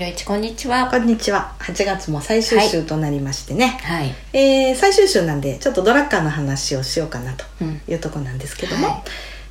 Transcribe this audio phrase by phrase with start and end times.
[0.00, 1.54] ひろいちこんにちはこんにちは。
[1.58, 3.78] 8月も最終週となりましてね。
[3.82, 9.02] はいえー最終週なんで、ちょっとドラッカーの話をしようかなとうんいうとこなんですけども、はい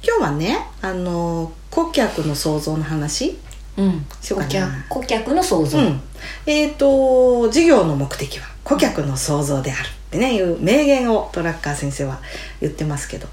[0.02, 3.38] 今日はね、あの、顧客の創造の話。
[3.78, 6.02] うんしようかな顧客顧客の想像、うん。
[6.48, 12.22] えっ、と、事業の目的は顧客の創造であるってね、いう名言をドラッカー先生は
[12.60, 13.28] 言ってますけど、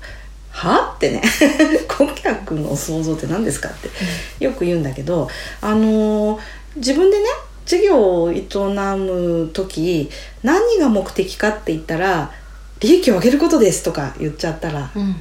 [0.56, 1.20] はってね
[1.87, 3.91] 顧客の創造って何ですかって
[4.42, 5.28] よく言うんだけど
[5.61, 6.41] あのー
[6.77, 7.25] 自分でね
[7.65, 10.09] 事業を営む時
[10.43, 12.30] 何が目的かって言ったら
[12.80, 15.17] 利益を上げることですとか言っちゃったらうん。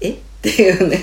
[0.00, 0.10] え？
[0.42, 0.98] っていうね。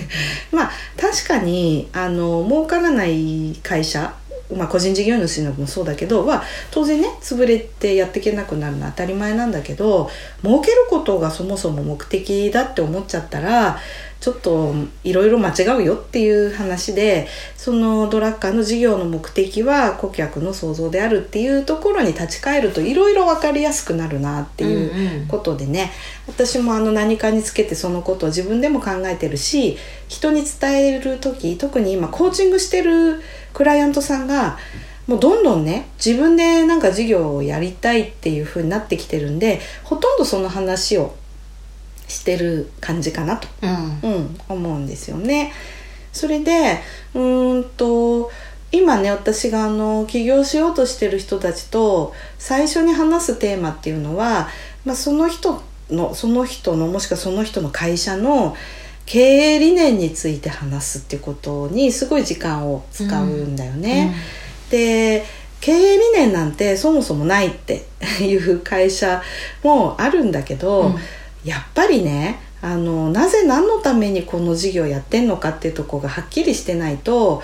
[0.52, 4.14] まあ確かにあの儲からない会社
[4.56, 10.10] まあ、個人事業主のもそうだけどは当然ね潰れてやっていけなくなるのは当たり前なんだけど
[10.44, 13.78] 儲けることがそもそも目的だって思っちゃったら
[14.20, 14.74] ちょっと
[15.06, 25.28] いろいろ間違うよっていう話でそのドラッカーの事業の目的は顧客の創造であるっていうところに立ち返るといろいろ分かりやすくなるなっていううんうん。
[25.28, 25.92] ことでね。
[26.28, 33.22] 私もあの何かにつけてそのことを自分でも考えてるし人に伝える時特に今コーチングしてる
[33.54, 34.58] クライアントさんが
[35.08, 41.16] もうどんどんね自分でなんか事業をやりたいっていう風になってきてるんでほとんどその話を
[42.10, 44.12] してる感じかなと、うん。
[44.12, 45.54] うん、思うんですよね。
[46.12, 46.80] それで
[47.14, 48.30] うーんと
[48.72, 54.50] 今ね私があの起業しようとしてる人たちと最初に話すテーマっていうのは、
[54.86, 58.56] まあ、その人のその人のもしくはその人の会社の
[59.06, 59.20] 経
[59.56, 64.14] 営理念について話すっていうことにすごい時間を使うんだよね。
[64.70, 65.26] で
[65.62, 67.86] 経営理念なんてそもそもないって
[68.22, 69.22] いう会社
[69.64, 70.96] もあるんだけど、うん
[71.44, 77.42] やっぱりねあのなぜ何のためにこの事業やってんのかっていうとこがはっきりしてないと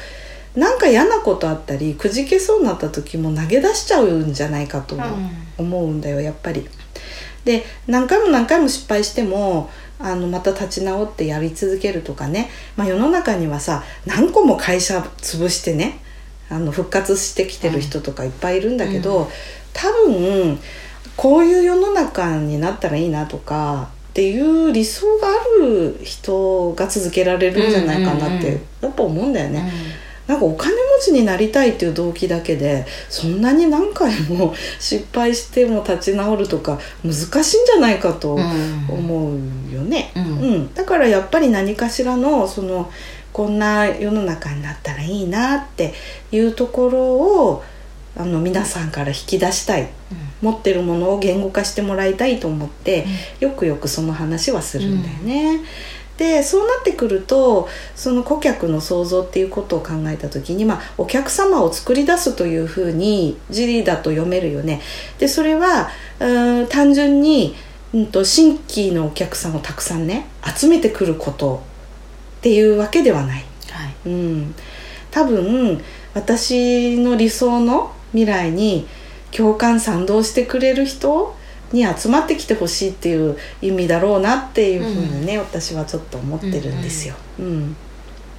[0.56, 4.98] なんか嫌なことあったりくじけそうになった時も投げ出しちゃうんじゃないかと
[5.58, 6.68] 思うんだよやっぱり。
[7.44, 9.70] で何回も何回も失敗しても
[10.00, 16.00] あのまた立ち直ってやり続けるとかね、まあ、世の中にはさ何個も会社潰してね
[16.50, 19.32] あの復活してきてる人とかいっぱいいるんだけど、
[19.74, 20.60] 多分
[21.18, 29.70] こういう世の中になったらいいなとかっていう理想がある人が続けられるんじゃないかなってやっぱ思うんだよね。
[30.28, 38.86] なんかお金持ちになりたいっていう動機だけでそんなに何回も失敗しても立ち直るとか難しいんじゃないかとうん。
[38.90, 40.12] 思うよね。
[40.16, 40.24] うん。
[40.24, 40.28] う
[40.60, 42.90] ん、だからやっぱり何かしらのその
[43.32, 45.94] こんな世の中になったらいいなって
[46.32, 47.64] いうところを
[48.18, 49.90] あの皆さんから引き出したい
[50.42, 53.06] 持ってるものを言語化してもらいたいと思って、
[53.40, 55.62] よくよくその話はするんだよね。
[56.18, 64.82] でそうなってくるとその顧客の創造っていうことを考えた時に、まあ、お客様を作り出すというふうに字だと読めるよね。
[65.20, 65.90] でそれは
[66.20, 67.56] うーん単純に、
[67.94, 71.62] うん、と新規のお客さんをたくさんね集めてくること
[72.38, 73.44] っていうわけではない。
[73.70, 74.56] はいうん、
[75.12, 75.84] 多分
[76.14, 78.88] 私の理想の未来に
[79.32, 81.36] 共感賛同してくれる人
[81.72, 87.16] に集まってきてほしいっていう意味だろうなっていうふうにね、私はちょっと思ってるんですよ。
[87.40, 87.76] うん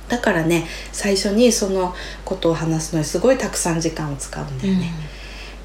[0.09, 1.93] だからね最初にその
[2.25, 4.93] ことを話すのにすごいたくさん時間を使うんだよね。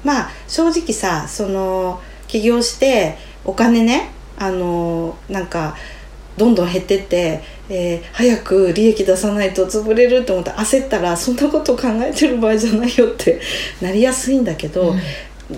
[0.02, 5.76] まあ正直さその起業してお金ねあのなんか
[6.36, 13.40] どんどん減ってって、えー早く利益出さないと潰れると思って焦ったらそんなこと考えてる場合じゃないよって
[13.80, 14.94] なりやすいんだけど、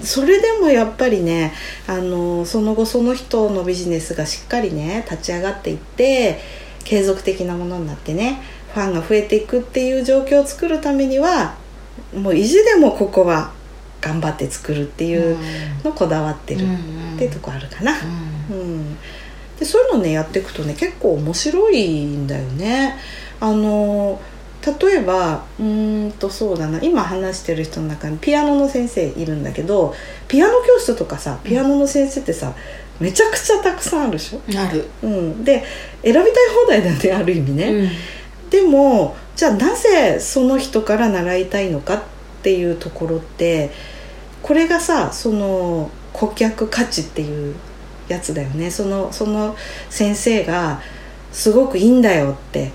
[0.03, 1.53] それでもやっぱりね
[1.87, 6.41] あのその後その人のビジネスがしっかりね立ち上がっていって
[6.85, 8.41] 継続的なものになってね
[8.75, 11.55] ファンが増えていくっていう状況を作るためには
[12.15, 13.53] もう意地でもここは
[14.01, 15.39] 頑張って作るっていう
[15.83, 17.93] のこだわってるっていうとこあるかな。
[18.51, 18.99] うん、
[19.59, 22.97] でそういうのねやっていくとね結構面白いんだよね。
[23.41, 24.21] あの
[24.81, 29.95] 例えばうーんとそうだな今話してる人の中にピアノの先生いるんだけど
[30.27, 32.55] ピアノ教室とかさピアノの先生ってさ、
[32.99, 35.63] めちゃくちゃたくさんあるでしょ、ある、うん、で
[36.03, 36.25] 選びたい
[36.65, 38.51] 放題だよねある意味ね、うん。
[38.51, 42.03] でもじゃあなぜその人から習いたいのかっ
[42.43, 43.71] ていうところって
[44.43, 47.55] これがさその顧客価値っていう
[48.09, 48.71] やつだよね。
[48.71, 49.57] そのその
[49.91, 50.81] 先生が
[51.33, 52.73] すごくいいんだよって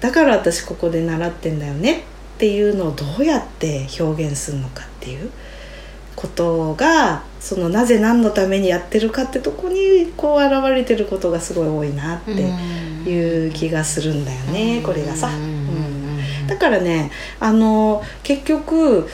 [0.00, 2.02] だから私ここで習ってんだよねっ
[2.38, 5.30] ていうのをどうやって表現するのかっていう
[6.16, 12.32] ことがそのなぜ何のためにやってるかってとこにこう現れてることがすごい多いなって
[13.08, 14.82] いう気がするんだよね。
[14.84, 15.30] これがさ。
[16.48, 19.06] だからねあの結局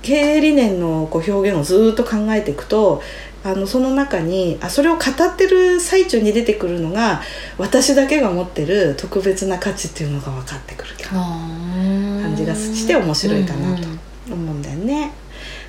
[0.00, 3.02] 経営理念のこう表現をずっと考えていくと
[3.44, 7.20] あのその中にあそれを語ってる最中に出てくるのが
[7.58, 13.88] 私だけが持ってる特別な価値っていうのが分かってくる感じがして面白いかなと
[14.32, 15.12] 思うんだよね。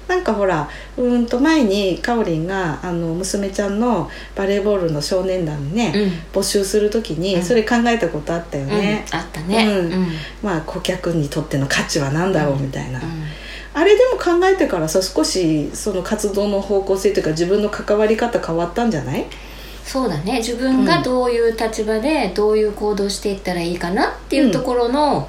[0.08, 5.94] なんかほらうんと前にかおりんがあの娘ちゃんのバレーボールの少年団ね、
[6.34, 10.08] うん、募集する時にそれ考えたことあったよね、うん、あったね、うん、
[10.44, 13.02] まあ顧客にとっての価値は何だろうみたいな、
[13.74, 19.25] あれでも考えてからさ少しその活動の方向性というか自分の関わり方変わったんじゃない？
[19.84, 20.38] そうだね。
[20.38, 25.28] 自分がどういう立場でどういう行動していったらいいかなっていうところの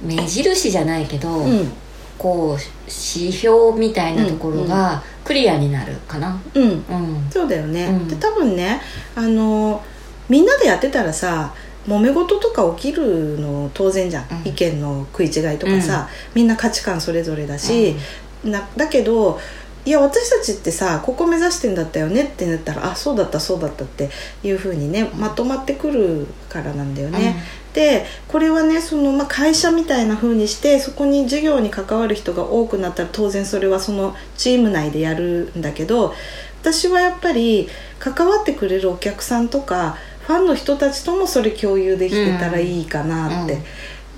[0.00, 1.72] 目印じゃないけど、うん、
[2.16, 6.40] こう指標みたいなところがクリアになるかな。
[6.54, 6.82] うん、うん、
[7.30, 8.80] そうだよね、で多分ね
[9.16, 9.82] あの
[10.28, 11.52] みんなでやってたらさ
[11.88, 17.96] 揉め事とか起きるの当然じゃん、うん、意見の食い違いとかさ、うん、みんな価値観それぞれだし、
[18.44, 19.40] うん、なだけど
[19.84, 24.10] いや私たちってさここ目指してんだったよねってなったらあそうだったそうだったって
[24.42, 27.42] いうふうにねまとまってくるからなんだよね。
[27.72, 36.12] でこれはねその、まあ、会社みたいな風にしてそこに授業に関わる人が多くなったら当然それはそのチーム内でやるんだけど
[36.60, 37.68] 私はやっぱり
[37.98, 39.96] 関わってくれるお客さんとか
[40.28, 43.58] ファンの人たちともそれ共有できてたらいいかなって、うん。
[43.60, 43.62] う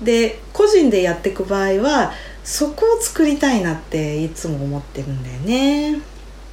[0.01, 2.11] ん、で個人でやっていく場合は
[2.43, 6.01] そこを作りたいなっていつも思ってるんだよね。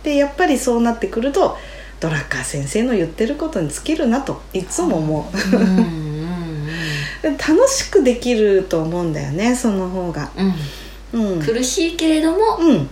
[0.04, 1.56] でやっぱりそうなってくると
[1.98, 10.30] ドラッカー先生の言ってることに尽きるなといつも思う、 楽しくできると思うんだよねその方が、
[11.12, 12.88] うん、苦しいけれども、うん、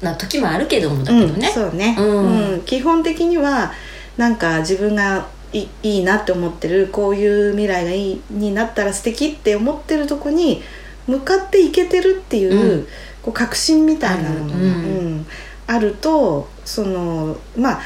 [0.00, 2.62] な時もあるけどもだけどね、そうね、うん。
[2.64, 3.74] 基本的には
[4.16, 10.62] なんか自分がいいいなって思ってるこういう未来がいいになったら素敵って思ってるとこに
[11.06, 12.86] 向かっていけてるっていう,、
[13.22, 15.26] こう確信みたいなものが、うん。
[15.68, 17.80] あるとそのまあ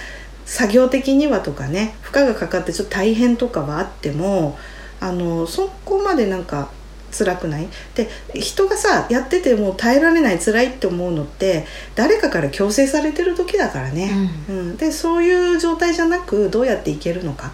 [0.46, 4.56] 作業的にはとかね負荷がかかってちょっと大変とかはあっても
[5.00, 6.70] あのそこまでなんか
[7.16, 7.68] 辛くない？
[7.94, 14.10] で人がさやってても耐えられない辛いって思うのって誰かから強制されてる時だからね、
[14.48, 17.48] うん、うん、でそういう状態じゃなくどうやっていけるのか？
[17.48, 17.50] っ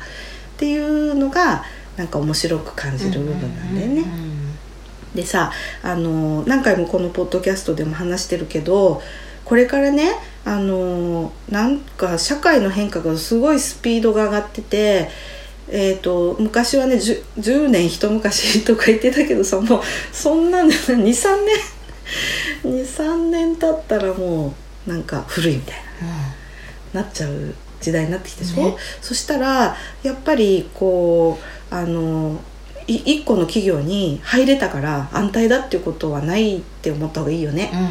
[0.59, 1.65] ていうのが
[1.97, 4.05] なんか面白く感じる部分なんだよね。
[5.15, 5.53] でさ
[5.83, 9.03] あの何回もこのポッドキャストでも話してるけど
[9.45, 10.13] これからね
[10.45, 15.09] あのなんか社会の変化がすごいスピードが上がってて
[15.71, 19.83] えーと、昔はね 10, 10, 年一昔 とか言ってたけどさもう
[20.13, 21.15] そんな23年。
[22.65, 24.55] 23年経ったらも
[24.87, 26.09] うなんか古いみたいな、
[26.95, 31.39] うん、なっちゃう時代になってきたでしょ、ね、そしたらやっぱりこ
[31.71, 32.41] うあの
[32.87, 37.71] 一個の企業に入れたから安泰だっていうことはないって思った方がいいよね。
[37.73, 37.89] うん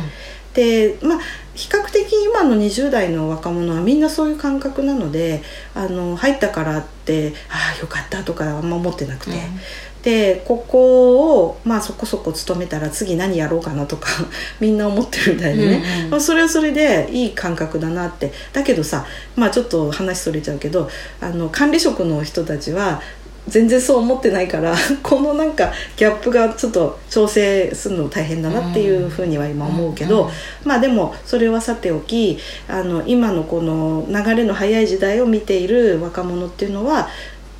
[0.57, 1.19] でまあ
[1.53, 5.43] 比較的今の20代の若者はみんなそういう感覚なので
[5.75, 14.09] あの入ったからってああよかったとかあんま思ってなくて、うん、でここを、まあ、そこそこ勤めたら次何やろうかなとか
[14.59, 18.33] みんな思ってるみたいでね、うんうん、まあ、それはそれでいい感覚だなって。
[18.51, 19.05] だけどさ、
[19.35, 20.89] まあ、ちょっと話それちゃうけど
[21.21, 23.01] あの管理職の人たちは
[23.47, 30.29] 全然そう思ってないから このなんかギャップがちょっと調整するの大変だなっていうふうには今思うけど、
[30.63, 32.37] まあでもそれはさておき
[32.67, 37.09] あの今のこの流れの速い時代を見ている若者っていうのは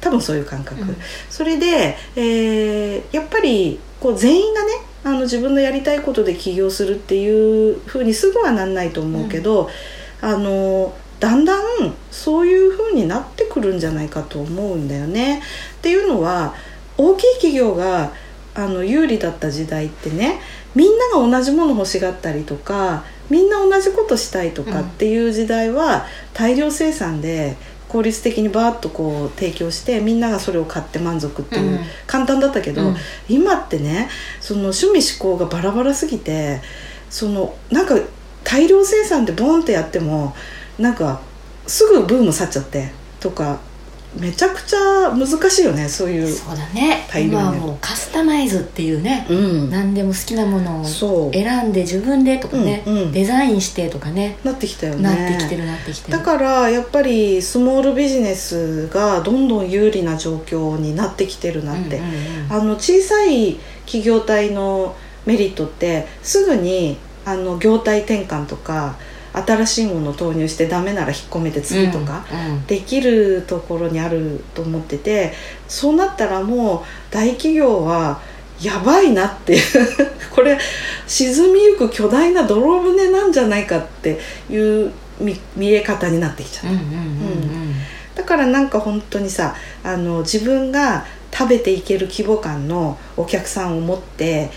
[0.01, 0.96] 多分そういう感覚、うん、
[1.29, 4.72] それで、えー、やっぱりこう全員がね
[5.03, 9.70] あの自分のやりたいことで起業するっていうふうにすぐはなんないと思うけど、
[10.22, 15.41] うん、あのだんだんそういう風になってくるんじゃないかと思うんだよね。
[15.77, 16.53] っていうのは
[16.98, 18.12] 大きい企業が
[18.55, 20.39] あの有利だった時代ってね
[20.75, 27.55] みんなが同じもの欲しがったりとかみんな同じことしたいとかっていう時代は大量生産で
[27.88, 32.96] 効率的にバーッとこう提供してみんながそれを買って満足っていう、簡単だったけど、うん、
[33.29, 34.10] 今ってね
[34.41, 36.62] その趣味思考がバラバラすぎて
[37.10, 37.96] そのなんか
[38.43, 40.36] 大量生産でボンってやっても
[40.77, 41.22] なんか
[41.65, 43.60] すぐブーム去っちゃってとか
[44.19, 47.07] めちゃくちゃ難しいよねそういうそうだね。
[47.15, 49.69] 今はもうカスタマイズっていうね、うん。
[49.69, 51.33] 何でも好きなものをそう。
[51.33, 53.12] 選んで自分でとかね、うんうん。
[53.12, 55.03] デザインしてとかねなってきたよね。
[55.03, 56.17] なってきてるなってきてる。
[56.17, 62.17] だからやっぱりスモールビジネスがどんどん有利な状況になってきてるなって、うんうんう
[62.50, 62.53] ん。
[62.53, 64.95] あの小さい企業体の
[65.25, 68.95] メリットってすぐにあの業態転換とか
[69.34, 72.25] 新しいものを投入してダメなら引っ込めて次とか、
[72.67, 75.34] できるところにあると思ってて
[75.67, 76.81] そうなったらもう
[77.12, 78.22] 大企業は
[78.62, 79.62] やばいなっていう。
[80.34, 80.57] これ
[81.07, 84.19] 沈みゆく巨大な泥船なんじゃないかって
[84.50, 86.74] いう見見え方になってきちゃっ
[88.15, 88.22] た。
[88.22, 94.50] だからなんか本当にさあの自分が食べていける規模感のお客さんを持って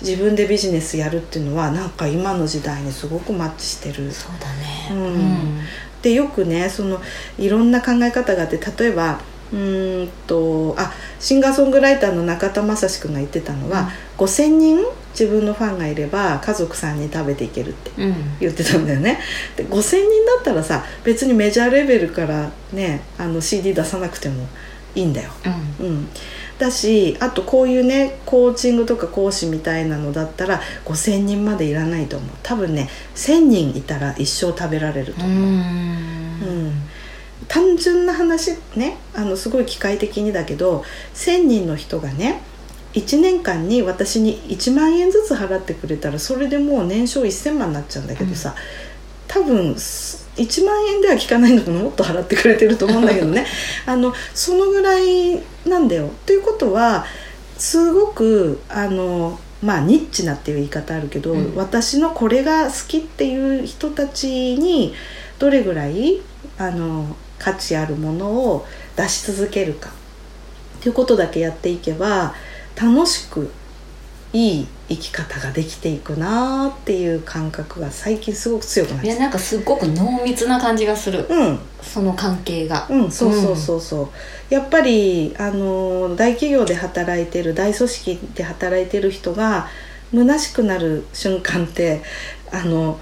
[0.00, 4.10] 自分でビジネスやるっていうのはなんか今の時代にすごくマッチしてる。
[4.12, 4.88] そうだね。
[4.90, 5.60] うん。
[6.02, 7.00] でよくねその
[7.38, 9.18] いろんな考え方があって例えば
[9.52, 14.78] うーんとあシンガーソングライターの中田雅史君が言ってたのは、5,000人
[15.10, 18.14] 自分のファンがいれば家族さんに食べていけるってうん。
[18.38, 19.18] 言ってたんだよね。
[19.56, 24.46] で5,000人だったらさ別にメジャーレベルからねあの CD 出さなくても
[24.94, 25.30] いいんだよ、
[25.80, 25.86] うん。
[25.86, 26.08] うん、
[26.58, 32.30] だしあとこういうねコーチングとか講師みたいなのだったら5,000人までいらないと思う。
[32.42, 36.72] 多分ね1,000人いたら一生食べられるとう思う、うん。
[37.46, 40.84] 単純な話ねあのすごい機械的にだけど
[41.14, 42.42] 1,000人の人がね
[42.94, 48.54] 1年間に私に1万円ずつ払ってくれたらそれでもう年商1,000万になっちゃうんだけどさ、
[49.28, 51.80] 多分す1万円では効かないのかな？
[51.80, 53.46] もっと払ってくれてると思うんだけどね。
[53.86, 56.10] あのそのぐらいなんだよ。
[56.24, 57.04] ということは
[57.56, 61.54] すごくあのまあニッチなっていう言い方あるけど、うん。
[61.56, 64.94] 私のこれが好きっていう人たちに
[65.38, 66.20] どれぐらい
[66.56, 68.66] あの価値あるものを
[68.96, 69.90] 出し続けるか。
[70.78, 72.34] っていうことだけやっていけば
[72.80, 73.50] 楽しく
[74.32, 81.26] いい生き方ができていくなーっていう感覚が最近すごく強くなっいやてなんかすっごく濃密な感じがする。
[81.28, 81.58] うん。
[81.82, 82.86] その関係が。
[82.88, 84.02] うんそうそうそうそ
[84.50, 89.68] う、やっぱりあの大企業で働いてる大組織で働いてる人が
[90.12, 92.00] 虚しくなる瞬間って
[92.50, 92.98] あの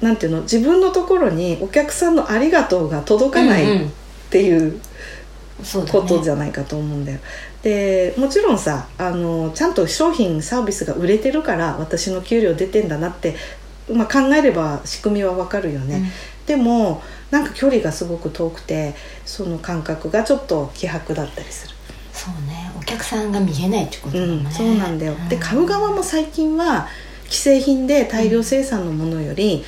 [0.00, 3.92] なんていうの自分のところにお客さんの「ありがとう」が届かないっうんうん。
[4.30, 4.80] ていう
[5.64, 6.00] そうだね。
[6.00, 7.18] ことじゃないかと思うんだよ。
[7.66, 13.34] でもちろんさあのちゃんと商品サービスが売れてるから私の給料出てんだなって、
[13.92, 16.12] まあ、考えれば仕組みはわかるよね。
[16.46, 18.94] でもなんか距離がすごく遠くて
[19.24, 21.74] その感覚がちょっと希薄だったりする。
[22.12, 25.16] そうねお客さんが見えないってことうんだもんね、そうなんだよ。
[25.28, 26.86] で買う側も最近は
[27.24, 29.64] 既製品で大量生産のものより、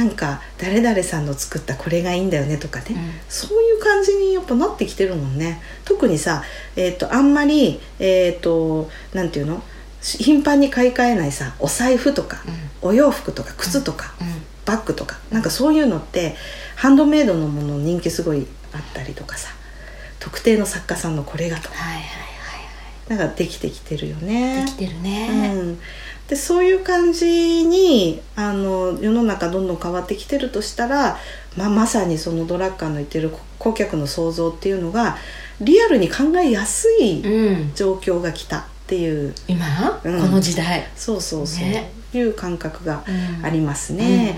[0.00, 2.96] なんか誰々さんの作ったこれがいいんだよねとかね、うん。
[3.28, 5.60] そういう感じにやっぱなってきてるもんね。
[5.84, 6.42] 特にさ、
[6.74, 9.62] えー、とあんまりえっ、となんていうの？
[10.00, 12.38] 頻繁に買い替えないさお財布とか、
[12.80, 14.26] お洋服とか靴とか、うん。
[14.26, 14.32] うん。
[14.64, 16.34] バッグとかなんかそういうのって
[16.76, 19.50] ハンドメイドのもの人気すごいあったりとかさ。
[20.18, 21.74] 特定の作家さんのこれがとか。
[21.74, 22.04] はいはい
[23.08, 24.64] なんかできてきてるよはいね。
[24.64, 24.76] でき。
[24.76, 25.80] てるね、うん、
[26.30, 31.18] でそういう感じにあの世の中どんどん変わってきてるとしたら、
[31.56, 35.16] まあ、まさにそのドラッカーの言ってる顧客の創造っていうのが
[35.60, 37.74] リアルに考えやすいうん。
[37.74, 40.20] 状況が来たっていう、今、うん。
[40.20, 40.86] この時代。
[40.94, 41.90] そうそうそう、ね。
[42.14, 43.44] いう感覚がうん。
[43.44, 44.36] ありますね。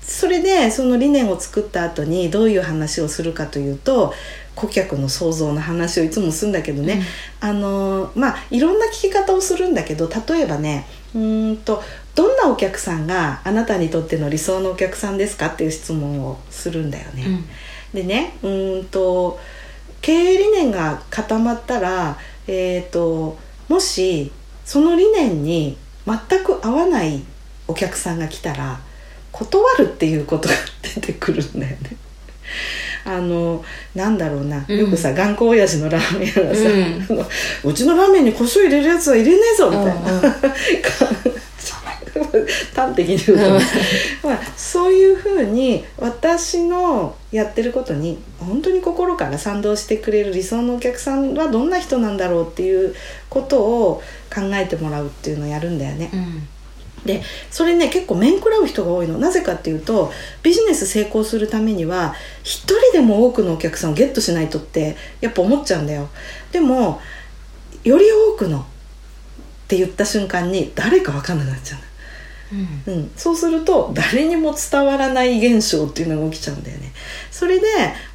[0.00, 4.12] それでその理念を作った後にどういう話をするかというと
[4.54, 7.02] 顧客の創造の話をいつもするんだけどね、
[7.40, 11.82] あのまあいろんな聞き方をするんだけど例えばねうーんと
[12.14, 17.24] どんなお客さんがあなたにとっての理想のお客さんですかっていう質問をするんだよね。
[17.26, 17.44] うん
[17.92, 19.38] でねうーんと
[20.00, 23.38] 経営理念が固まったら、えー、と
[23.68, 24.32] もし
[24.64, 25.76] その理念に
[26.06, 27.22] 全く合わない
[27.68, 28.80] お客さんが来たら
[29.30, 30.54] 断るっていうことが
[30.94, 31.96] 出てくるんだよね。
[33.04, 34.64] あのなんだろうな。
[34.68, 34.78] うん。
[34.78, 36.68] よくさ、頑固親父のラーメン屋がさ、
[37.64, 37.70] うん。
[37.70, 40.32] うちのラーメンに胡椒入れるやつは入れねえぞみたいな、うんうん。
[42.74, 43.60] 端的に言うと、うん。
[44.22, 52.94] まあ、そういうふうに私のやってることに本当に心から賛同してくれる理想のお客さんはどんな人なんだろうっていう
[53.28, 54.02] ことを
[54.34, 56.10] 考えてもらうっていうのをやるんだよね。
[56.12, 56.48] うん
[57.04, 59.18] でそれね結構面食らう人が多いの。
[59.18, 66.08] なぜかっていうとビジネス成功するためには一人でも多くのお客さんをゲットしないとってやっぱ思っちゃうんだよ。
[66.52, 67.00] でも
[67.84, 68.64] より多くのっ
[69.68, 71.84] て言った瞬間に誰か分かんなくなっちゃうの。
[72.86, 72.94] うん。
[72.94, 76.92] うん、そうすると誰にも伝わらない現象っていうのが起きちゃうんだよね。
[77.30, 77.66] それで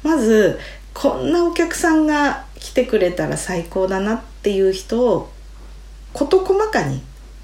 [0.02, 0.58] まず
[0.94, 5.30] こんなお客さんが来てくれたら最高だなっていう人を
[6.12, 7.02] 事細かに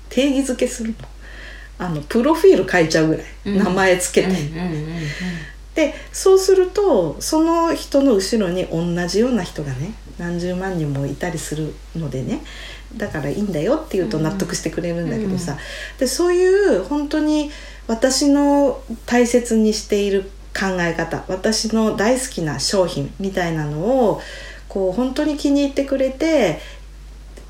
[0.08, 0.96] 定義づけするの
[1.78, 3.59] あのプロフィール書いちゃうぐらい、うん。
[3.59, 4.95] 名前つけて、うんうんうん
[5.75, 12.43] でそうするとその人の後ろに同じような人がね何十万人もいたりするのでね
[12.97, 15.59] だからいいんだよって言うと納得してくれるんだけどさ、
[15.99, 17.50] でそういう本当に
[17.88, 24.21] 私の大切にしている考え方私の大好きな商品みたいなのを
[24.69, 26.61] こう本当に気に入ってくれて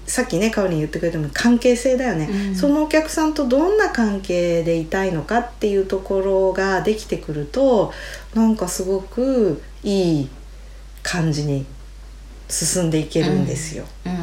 [0.06, 2.54] さっきねかおりん言ってくれたように関係性だよね、うん。
[2.54, 7.92] そのお客さんとどんな関係でいたいのかっていうところができてくると
[8.34, 10.28] なんかすごくいい
[11.02, 11.64] 感じに
[12.48, 13.84] 進んでいけるんですよ。
[14.04, 14.14] うん。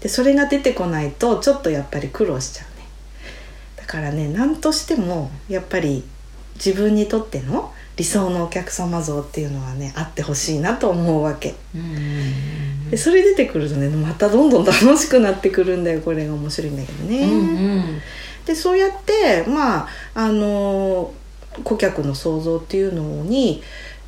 [0.00, 2.86] でそれが出てこないとちょっとやっぱり苦労しちゃうね。
[3.76, 6.04] だからね何としてもやっぱり
[6.56, 11.54] 自分にとっての理想のお客様像っていうのはねあってほしいなと思うわけ。
[11.74, 18.00] うんでそれ出てくるとねまたどんどん楽しくなってくるんだよこれが面白いんだけどね、うんうん。
[18.44, 21.12] でそうやってまああの
[21.62, 23.62] 顧客の創造っていうのに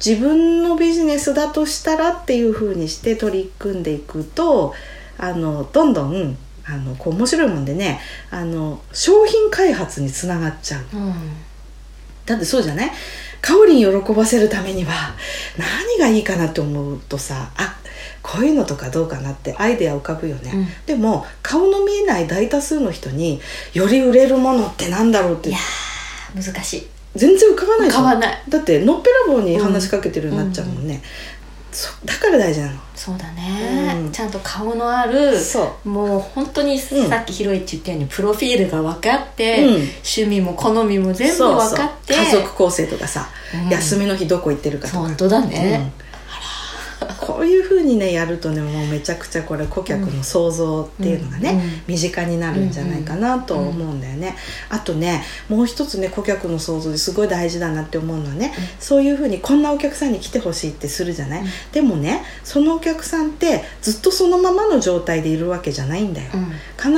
[0.05, 4.75] 自分のビジネスだとしたらっていう風にして取り組んでいくと
[5.17, 8.01] あのどんどんあのこう面白いもんでね
[8.31, 10.85] あの商品開発につながっちゃう。
[10.93, 11.15] うん。
[12.27, 12.91] だってそうじゃない？
[13.47, 15.15] かおりん喜ばせるためには
[15.57, 17.77] 何がいいかなって思うとさあ
[18.21, 20.67] こういうのとかどうかなってアイデア浮かぶよね、うん。
[20.85, 23.41] でも顔の見えない大多数の人に
[23.73, 26.87] より売れるものってなんだろうっていやー難しい。
[27.15, 28.03] 全然浮かばないじゃん。
[28.03, 28.43] 浮かばない。
[28.49, 31.46] だってのっぺらぼうに話しかけてるようになっちゃうもんね、そ
[32.05, 32.81] だから大事なの。
[32.95, 34.13] そうだね、うん。
[34.13, 35.89] ちゃんと顔のあるそう。
[35.89, 37.13] もう本当にさうん。
[37.13, 39.75] っきひろいち言ったようにプロフィールが分かって、うん。
[39.75, 43.29] 趣味も好みも全部分かって家族構成とかさ、
[43.65, 43.71] うん。
[43.71, 45.01] 休みの日どこ行ってるかとか。
[45.01, 46.06] 本当だね、うん
[47.21, 54.35] こういうふうにねやるとねもうめちゃくちゃこれ顧客の想像っていうのがね、うん身近になるんじゃないかなと思うんだよね、
[54.69, 61.47] あとねもう一つね顧客の想像ですごい大事だなって思うのはね、そういうふうにこんなお客さんに来てほしいってするじゃない、うん。
[61.73, 66.53] でもねそのお客さんってずっとそのままの状態でいるわけじゃないんだよ、うん。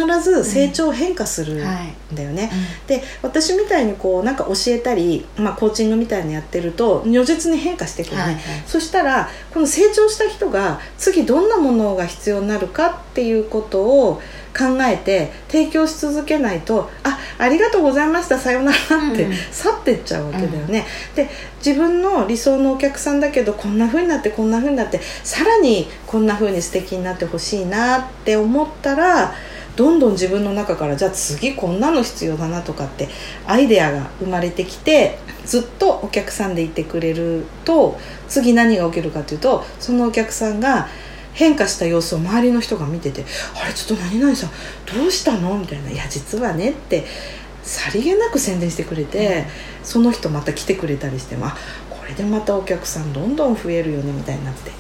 [0.07, 2.14] 必ず成長変化するんはい。
[2.14, 2.51] だよね、
[2.87, 8.42] で私みたいにこうなんか教えたり、まあ、コーチングみたいにやってると如実に変化してくるね、はいはい。
[8.66, 14.20] そしたらこの成長した人が次どんなものが必要になるかっていうことを
[14.57, 18.79] 考えて提供し続けないと「あありがとうございましたさようなら」
[19.12, 20.87] ってうん去ってっちゃうわけだよね。
[21.14, 21.29] で
[21.64, 29.35] 自分の理想のお客さんだけどこんな風になってこんな風になってさらにこんな風に素敵になってほしいなって思ったら
[29.79, 33.09] どんどん自分の中からじゃあ次こんなの必要だなとかって
[33.47, 40.88] アイデアが生まれてきてずっとお客さんでいてくれると次何が起きるかというとそのお客さんが
[41.33, 44.51] 変化した様子を周りの人が見てて「あれちょっと何々さん
[44.99, 47.07] どうしたの?」みたいな「いや実はね」って
[47.62, 49.45] さりげなく宣伝してくれて、
[49.85, 51.55] その人また来てくれたりしてあ
[51.91, 54.73] これでまたお客さんどんどん増えるよねみたいになって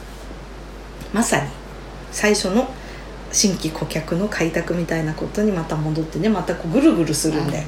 [1.12, 1.48] まさに
[2.10, 2.66] 最初の
[3.32, 7.64] 新規顧客の開拓みたいなことにまた戻ってねまたこうぐるぐるするんだよ、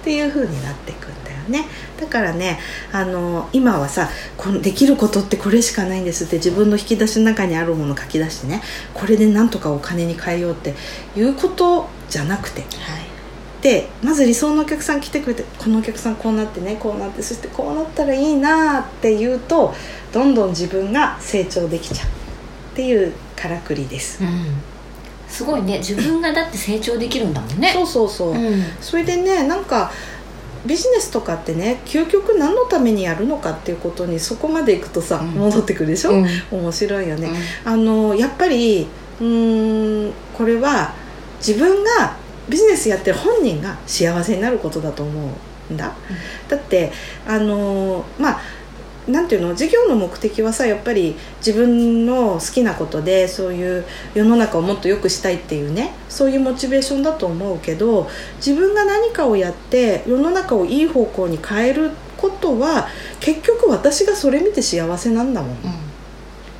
[0.00, 1.66] っていう風になっていくんだよね。
[2.00, 2.58] だからね
[2.92, 8.62] あの今はさこのできることってこれしかないんですって自分の引き出しの中にあるものを書き出してね
[8.94, 10.74] これでなんとかお金に変えようって
[11.16, 12.62] いうことじゃなくて。
[12.62, 12.70] はい。
[13.60, 19.74] でまず理想のお客さん来てくれてこのお客さんこうなってねこうなってそしてこうなったらいいなっていうと
[20.12, 22.10] どんどん自分が成長できちゃうっ
[22.76, 24.46] ていうからくりです、うん。
[25.28, 25.78] すごいね。
[25.78, 27.70] 自分がだって成長できるんだもんね。
[27.76, 28.64] そうそうそう、うん。
[28.80, 29.92] それでねなんか
[30.66, 35.28] ビジネスとかってね究極何のためにやるのかっていうことにそこまでいくとさ、うん。
[35.30, 36.26] 戻ってくるでしょ、うん。
[36.50, 37.30] 面白いよね、
[37.64, 38.88] あのやっぱり
[39.20, 40.92] うーんこれは
[41.38, 42.16] 自分が
[42.48, 45.30] ビジネスやってる本人が幸せになることだと思
[45.70, 45.92] うんだ、
[46.48, 46.90] だって
[47.26, 48.40] あのまあ
[49.08, 62.88] なんていうの事業の目的はさやっぱり自分の好きなことでそういう世の中をもっと良くしたいっていうねそういうモチベーションだと思うけど自分が何かをやって世の中をいい方向に変えることは
[63.20, 65.50] 結局私がそれ見て幸せなんだもん。
[65.50, 65.56] うん。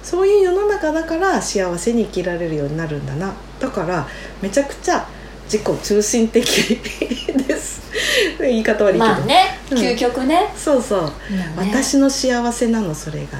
[0.02, 3.34] そういう世の中だから幸せに生きられるようになるんだな。
[3.60, 4.08] だから
[4.40, 5.06] めちゃくちゃ
[5.50, 7.80] 自己中心的です。
[8.40, 9.78] 言い方悪いけど、まあねうん。
[9.78, 10.52] 究極ね。
[10.56, 11.02] そうそう、
[11.34, 11.52] ね。
[11.56, 13.38] 私の幸せなのそれが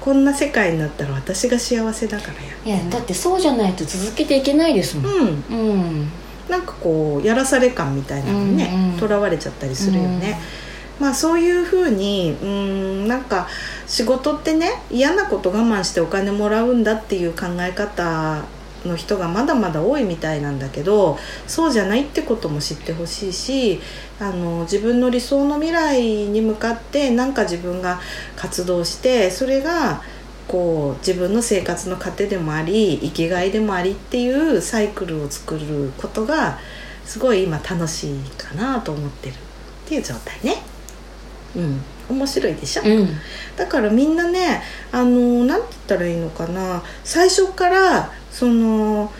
[0.00, 2.26] こんな世界になったら私が幸せだか
[2.66, 5.12] らやいやだってそうじゃないと続けていけないですもん。
[5.12, 5.44] うん。
[5.50, 6.08] うん。
[6.48, 8.98] なんかこうやらされ感みたいなのにねうんうん。
[8.98, 10.38] とら、われちゃったりするよね、
[11.00, 13.48] まあそういうふうにうんなんか
[13.86, 18.44] 仕事ってね嫌なこと我慢してお金もらうんだっていう考え方
[18.86, 23.80] の人がまだまだ多いみたいなんだけどそうじゃないってことも知ってほしいし
[24.20, 28.00] あの自分の理想の未来に向かって何か自分が
[28.36, 30.02] 活動してそれが
[30.48, 36.58] こう自分の生活の糧でもあり生きがいでもありっていうサイクルを作ることが
[37.04, 39.34] すごい今楽しいかなと思ってる。
[39.34, 40.62] っていう状態ね。
[41.56, 41.82] うん。
[42.08, 43.08] 面白いでしょ、うん。
[43.56, 46.82] だからみんなねあのなんて言ったらいいのかな。
[47.02, 49.12] 最初からその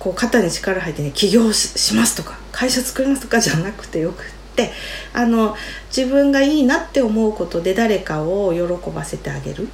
[0.00, 4.72] こう肩に力入ってね起業しますとか会社作りますとかじゃなくてよくって
[5.12, 5.54] あの
[5.96, 9.68] 自分がいいなって思うことで誰かを喜ばせてあげる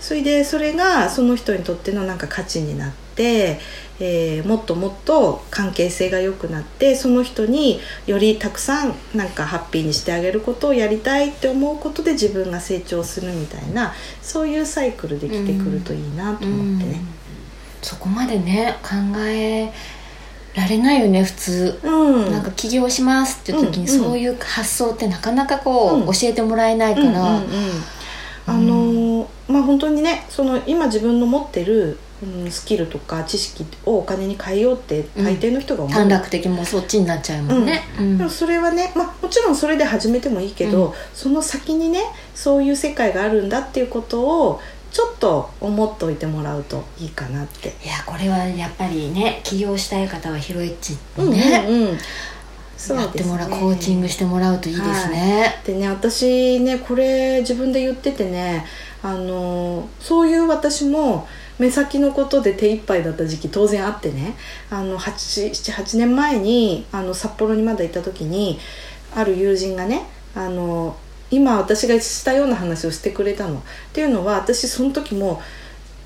[0.00, 3.58] それでそれがその人にとってのなんか価値になって、
[3.98, 17.15] えーもっともっと関係性が良くなってその人によりたくさんなんかハッピーにしてあげることをやりたいって思うことで自分が成長するみたいなそういうサイクルできてくるといいなと思ってね。
[17.82, 19.72] そこまでね考え
[20.54, 24.04] られないよね普通、うん、なんか起業しますっていう時にうんうん。
[24.04, 26.06] そういう発想ってなかなかこう、うん。
[26.06, 27.44] 教えてもらえないから、うんうんうん。
[28.46, 38.18] あのーまあ本当にねその今自分の持ってる、うん、スキルとか知識をお金に変えようって大抵の人が思う、短絡的もそっちになっちゃうもんね、うん。
[38.18, 40.92] でもそれはね、まあ、もちろんそれで始めてもいいけど、うん。
[41.14, 42.00] その先にね
[42.34, 44.60] そういう世界があるんだっていうことを
[44.90, 47.68] ちょっと思っておいてもらうといいかなって。
[47.84, 51.98] いやこれはやっぱりね起業したい方はヒロエッチにね、うんうん
[52.76, 58.66] そうやってもらうコーチングしてもらうといいですね、でね私ねこれ自分で言っててね
[59.02, 61.26] あのそういう私も
[61.58, 64.34] 目先のことで手一杯だった時期当然あってね
[64.70, 68.58] あの78年前にあの札幌にまだいた時に
[69.14, 70.02] ある友人がね
[70.34, 70.96] あの
[71.36, 73.58] 今私がしたような話をしてくれたの。
[73.58, 75.42] っていうのは私その時も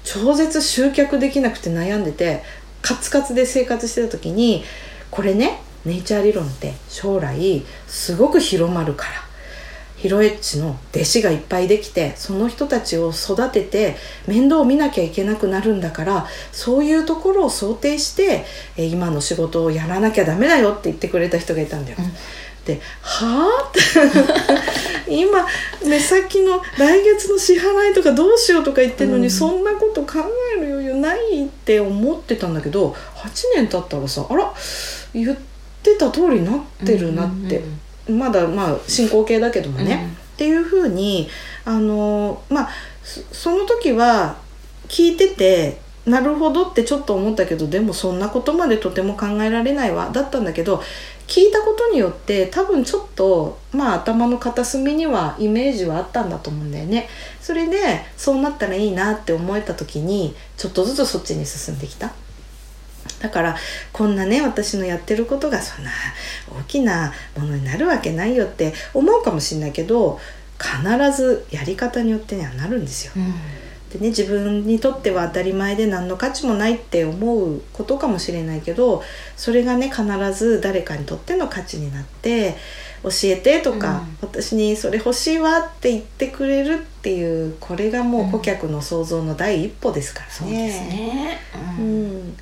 [0.03, 2.43] 超絶集客できなくて悩んでて
[2.83, 4.65] カツカツで生活してた時に
[5.11, 9.13] これねネイチャー理論って将来すごく広まるから
[9.97, 18.47] ヒロエッチの弟子がいっぱいできてその人たちを育てて面倒を見なきゃいけなくなるんだからそういうところを想定して
[18.79, 21.99] 今の仕事をやらなきゃダメだよって言ってくれた人がいたんだよ。
[22.01, 22.05] うん
[22.65, 23.81] で「はあ?」って。
[25.11, 25.45] 今
[25.85, 29.31] 目先の来月の支払いとかどうしようとか言ってるのに、うん。
[29.31, 30.21] そんなこと考
[30.57, 34.53] える余裕ないって思ってたんだけど8年経ったらさあら
[35.13, 35.37] 言っ
[35.83, 37.65] てた通りになってるなって、
[38.09, 41.29] まだまあ進行形だけどもね、っていうふうに
[41.65, 42.71] あのまあ
[43.03, 44.37] そその時は
[44.89, 50.11] 聞いててなるほどってちょっと思ったけどでもそんなことまでとても考えられないわ。
[50.13, 50.83] だったんだけど
[51.31, 57.09] 聞いたことによって多分ちょっとまあ頭の片隅にはイメージはあったんだと思うんだよね。
[57.41, 62.13] それでそうなったらいいなって思えた時にちょっとずつそっちに進んできた。
[63.21, 63.57] だから
[63.93, 65.93] こんなね私のやってることがそんな
[66.51, 70.19] 大きなものになるわけないよって思うかもしれないけど
[70.59, 73.13] 必ずやり方によってにはなるんですよ。
[73.17, 73.35] うん。
[73.93, 79.03] でね自分にとっては当たり前で何の価値もないって思うことかもしれないけど
[79.37, 82.57] それがね必ず誰かにとっての価値になって
[83.03, 90.33] 教えてとか、私にそれ欲しいわって言ってくれるっていうこれがもう顧客の想像の第一歩ですからね。
[90.33, 91.39] そうね、
[91.79, 92.37] ううんん、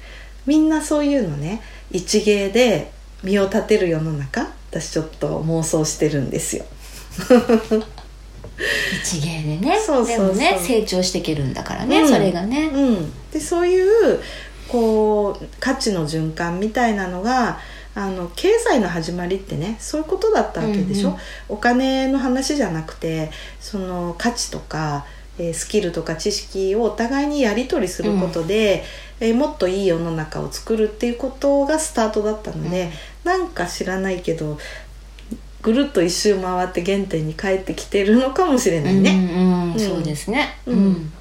[0.46, 2.90] みんなそういうのね一芸で
[3.22, 6.64] 身を立てる世の中私ちょっと妄想してるんですよ。
[9.02, 9.78] 一芸でね。
[9.78, 10.26] そうそうそう。
[10.26, 12.08] でもね成長していけるんだからね、うん。
[12.08, 14.20] それがね、うん、でそういう
[14.68, 17.58] こう価値の循環みたいなのが
[17.94, 25.06] あの経済の始まりってねそういうことだったわけでしょ、うんうんお金の話じゃなくてその価値とか、
[25.38, 28.84] えースキルとか知識をお互いにやり取りすることで、
[29.20, 32.90] えーもっといい世の中を作るっていうことがスタートだったので、
[33.24, 34.58] なんか知らないけど
[35.68, 39.10] ぐるっと一周回って原点に帰ってきてるのかもしれないね。
[39.10, 39.78] うんうんうん。
[39.78, 40.56] そうですね。
[40.64, 40.78] うん。
[40.78, 41.12] うん。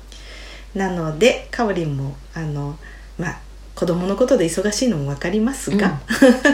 [0.74, 2.78] なのでかおりんもあの
[3.18, 3.40] まあ
[3.76, 6.00] 子供のことで忙しいのも分かりますが、ね。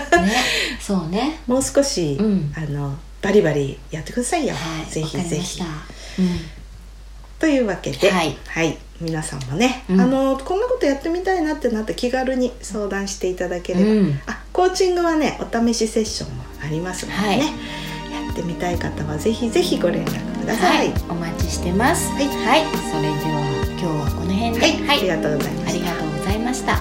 [0.81, 1.39] そうね。
[1.45, 2.53] もう少し、うん。
[2.57, 5.61] あのバリバリやってくださいよ、はいぜひぜひ。
[5.61, 5.73] わか
[6.17, 6.62] りました。
[7.43, 8.37] というわけで、はい。
[9.01, 9.99] 皆さんもね、うん。
[9.99, 14.19] あのこんなことやってみたいなってなって気軽に相談していただければ、うん。
[14.27, 17.39] あコーチングはねお試しセッションもありますのでね、はい。
[17.39, 20.67] やってみたい方はぜひぜひご連絡くださ。
[20.67, 20.87] はい。
[20.87, 22.09] い、お待ちしてます。
[22.13, 22.23] はい。
[22.23, 25.69] それでは今日はこの辺で、はい、ありがとうございました。
[25.69, 26.77] ありがとうございました。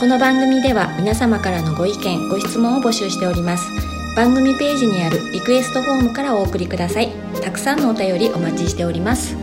[0.00, 3.64] この番組では皆様からのご意見ご質問を募集しております。
[4.16, 9.36] 番組ページにあるリクエストフォームからお送りくださいたくさんのお便りお待ちしております。